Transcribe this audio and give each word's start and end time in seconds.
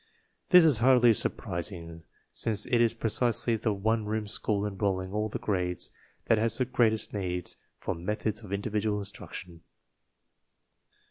This 0.49 0.65
is 0.65 0.79
hardly 0.79 1.13
surprising, 1.13 2.01
since 2.33 2.65
it 2.65 2.81
is 2.81 2.95
pre 2.95 3.11
cisely 3.11 3.55
the 3.55 3.71
one 3.71 4.07
room 4.07 4.25
school 4.27 4.65
enrolling 4.65 5.13
all 5.13 5.29
the 5.29 5.37
grades 5.37 5.91
that 6.25 6.39
has 6.39 6.57
the 6.57 6.65
greatest 6.65 7.13
need 7.13 7.53
for 7.77 7.93
methods 7.93 8.41
of 8.41 8.51
individual 8.51 8.99
instruc 8.99 9.31
tion. 9.33 9.61